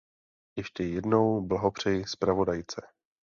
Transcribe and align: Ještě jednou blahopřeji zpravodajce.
Ještě 0.57 0.83
jednou 0.83 1.41
blahopřeji 1.41 2.07
zpravodajce. 2.07 2.81